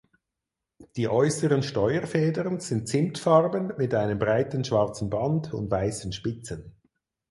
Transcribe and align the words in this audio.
Die 0.95 1.07
äußeren 1.07 1.61
Steuerfedern 1.61 2.59
sind 2.59 2.87
zimtfarben 2.89 3.73
mit 3.77 3.93
einem 3.93 4.17
breiten 4.17 4.63
schwarzen 4.65 5.11
Band 5.11 5.53
und 5.53 5.69
weißen 5.69 6.11
Spitzen. 6.11 6.75